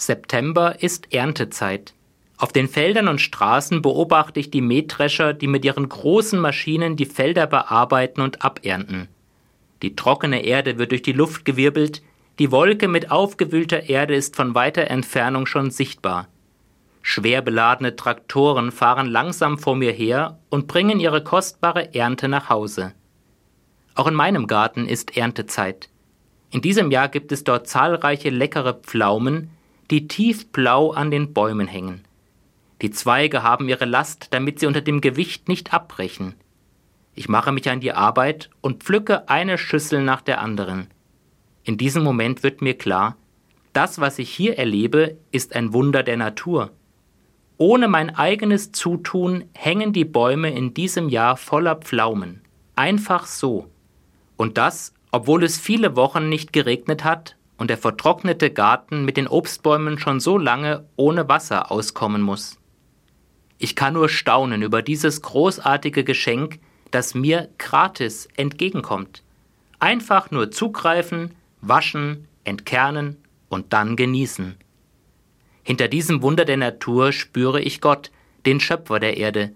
September 0.00 0.82
ist 0.82 1.12
Erntezeit. 1.12 1.92
Auf 2.38 2.52
den 2.52 2.68
Feldern 2.68 3.06
und 3.06 3.20
Straßen 3.20 3.82
beobachte 3.82 4.40
ich 4.40 4.50
die 4.50 4.62
Mähdrescher, 4.62 5.34
die 5.34 5.46
mit 5.46 5.64
ihren 5.64 5.88
großen 5.88 6.40
Maschinen 6.40 6.96
die 6.96 7.04
Felder 7.04 7.46
bearbeiten 7.46 8.22
und 8.22 8.42
abernten. 8.42 9.08
Die 9.82 9.94
trockene 9.94 10.42
Erde 10.42 10.78
wird 10.78 10.92
durch 10.92 11.02
die 11.02 11.12
Luft 11.12 11.44
gewirbelt, 11.44 12.02
die 12.38 12.50
Wolke 12.50 12.88
mit 12.88 13.10
aufgewühlter 13.10 13.90
Erde 13.90 14.14
ist 14.14 14.36
von 14.36 14.54
weiter 14.54 14.90
Entfernung 14.90 15.44
schon 15.44 15.70
sichtbar. 15.70 16.28
Schwer 17.02 17.42
beladene 17.42 17.96
Traktoren 17.96 18.72
fahren 18.72 19.06
langsam 19.06 19.58
vor 19.58 19.76
mir 19.76 19.92
her 19.92 20.38
und 20.48 20.66
bringen 20.66 21.00
ihre 21.00 21.22
kostbare 21.22 21.94
Ernte 21.94 22.28
nach 22.28 22.48
Hause. 22.48 22.94
Auch 23.94 24.06
in 24.06 24.14
meinem 24.14 24.46
Garten 24.46 24.86
ist 24.86 25.16
Erntezeit. 25.16 25.90
In 26.50 26.62
diesem 26.62 26.90
Jahr 26.90 27.08
gibt 27.08 27.32
es 27.32 27.44
dort 27.44 27.68
zahlreiche 27.68 28.30
leckere 28.30 28.74
Pflaumen, 28.74 29.50
die 29.90 30.06
tiefblau 30.06 30.92
an 30.92 31.10
den 31.10 31.32
Bäumen 31.32 31.66
hängen. 31.66 32.04
Die 32.80 32.90
Zweige 32.90 33.42
haben 33.42 33.68
ihre 33.68 33.84
Last, 33.84 34.28
damit 34.30 34.60
sie 34.60 34.66
unter 34.66 34.80
dem 34.80 35.00
Gewicht 35.00 35.48
nicht 35.48 35.74
abbrechen. 35.74 36.34
Ich 37.14 37.28
mache 37.28 37.52
mich 37.52 37.68
an 37.68 37.80
die 37.80 37.92
Arbeit 37.92 38.50
und 38.60 38.84
pflücke 38.84 39.28
eine 39.28 39.58
Schüssel 39.58 40.02
nach 40.02 40.22
der 40.22 40.40
anderen. 40.40 40.86
In 41.64 41.76
diesem 41.76 42.04
Moment 42.04 42.42
wird 42.42 42.62
mir 42.62 42.74
klar, 42.74 43.16
das, 43.72 44.00
was 44.00 44.18
ich 44.18 44.30
hier 44.30 44.58
erlebe, 44.58 45.16
ist 45.30 45.54
ein 45.54 45.72
Wunder 45.72 46.02
der 46.02 46.16
Natur. 46.16 46.70
Ohne 47.58 47.88
mein 47.88 48.14
eigenes 48.14 48.72
Zutun 48.72 49.44
hängen 49.54 49.92
die 49.92 50.06
Bäume 50.06 50.50
in 50.50 50.72
diesem 50.72 51.08
Jahr 51.08 51.36
voller 51.36 51.76
Pflaumen. 51.76 52.40
Einfach 52.74 53.26
so. 53.26 53.68
Und 54.36 54.56
das, 54.56 54.94
obwohl 55.10 55.44
es 55.44 55.58
viele 55.58 55.96
Wochen 55.96 56.28
nicht 56.28 56.52
geregnet 56.52 57.04
hat 57.04 57.36
und 57.60 57.68
der 57.68 57.76
vertrocknete 57.76 58.50
Garten 58.50 59.04
mit 59.04 59.18
den 59.18 59.28
Obstbäumen 59.28 59.98
schon 59.98 60.18
so 60.18 60.38
lange 60.38 60.86
ohne 60.96 61.28
Wasser 61.28 61.70
auskommen 61.70 62.22
muss. 62.22 62.58
Ich 63.58 63.76
kann 63.76 63.92
nur 63.92 64.08
staunen 64.08 64.62
über 64.62 64.80
dieses 64.80 65.20
großartige 65.20 66.02
Geschenk, 66.02 66.58
das 66.90 67.14
mir 67.14 67.50
gratis 67.58 68.28
entgegenkommt. 68.34 69.22
Einfach 69.78 70.30
nur 70.30 70.50
zugreifen, 70.50 71.34
waschen, 71.60 72.26
entkernen 72.44 73.18
und 73.50 73.74
dann 73.74 73.94
genießen. 73.94 74.56
Hinter 75.62 75.88
diesem 75.88 76.22
Wunder 76.22 76.46
der 76.46 76.56
Natur 76.56 77.12
spüre 77.12 77.60
ich 77.60 77.82
Gott, 77.82 78.10
den 78.46 78.60
Schöpfer 78.60 79.00
der 79.00 79.18
Erde. 79.18 79.52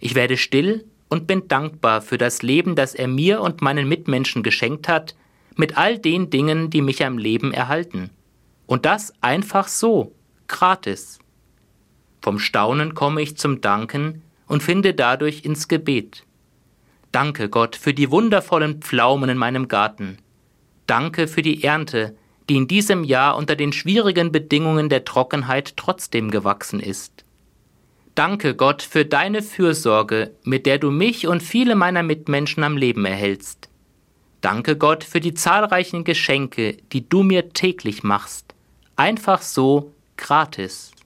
Ich 0.00 0.16
werde 0.16 0.36
still 0.36 0.84
und 1.08 1.28
bin 1.28 1.46
dankbar 1.46 2.02
für 2.02 2.18
das 2.18 2.42
Leben, 2.42 2.74
das 2.74 2.96
er 2.96 3.06
mir 3.06 3.40
und 3.40 3.62
meinen 3.62 3.88
Mitmenschen 3.88 4.42
geschenkt 4.42 4.88
hat 4.88 5.14
mit 5.56 5.76
all 5.76 5.98
den 5.98 6.30
Dingen, 6.30 6.70
die 6.70 6.82
mich 6.82 7.04
am 7.04 7.18
Leben 7.18 7.52
erhalten. 7.52 8.10
Und 8.66 8.84
das 8.84 9.12
einfach 9.20 9.68
so, 9.68 10.12
gratis. 10.48 11.18
Vom 12.20 12.38
Staunen 12.38 12.94
komme 12.94 13.22
ich 13.22 13.36
zum 13.36 13.60
Danken 13.60 14.22
und 14.46 14.62
finde 14.62 14.94
dadurch 14.94 15.44
ins 15.44 15.68
Gebet. 15.68 16.24
Danke 17.12 17.48
Gott 17.48 17.76
für 17.76 17.94
die 17.94 18.10
wundervollen 18.10 18.82
Pflaumen 18.82 19.30
in 19.30 19.38
meinem 19.38 19.68
Garten. 19.68 20.18
Danke 20.86 21.28
für 21.28 21.42
die 21.42 21.64
Ernte, 21.64 22.16
die 22.48 22.56
in 22.56 22.68
diesem 22.68 23.04
Jahr 23.04 23.36
unter 23.36 23.56
den 23.56 23.72
schwierigen 23.72 24.30
Bedingungen 24.30 24.88
der 24.88 25.04
Trockenheit 25.04 25.76
trotzdem 25.76 26.30
gewachsen 26.30 26.80
ist. 26.80 27.24
Danke 28.14 28.54
Gott 28.54 28.82
für 28.82 29.04
deine 29.04 29.42
Fürsorge, 29.42 30.32
mit 30.42 30.64
der 30.64 30.78
du 30.78 30.90
mich 30.90 31.26
und 31.26 31.42
viele 31.42 31.74
meiner 31.74 32.02
Mitmenschen 32.02 32.62
am 32.62 32.76
Leben 32.76 33.04
erhältst. 33.04 33.68
Danke 34.46 34.76
Gott 34.76 35.02
für 35.02 35.18
die 35.18 35.34
zahlreichen 35.34 36.04
Geschenke, 36.04 36.76
die 36.92 37.08
du 37.08 37.24
mir 37.24 37.52
täglich 37.52 38.04
machst. 38.04 38.54
Einfach 38.94 39.42
so, 39.42 39.92
gratis. 40.16 40.94